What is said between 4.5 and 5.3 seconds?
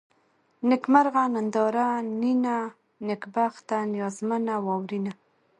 واورېنه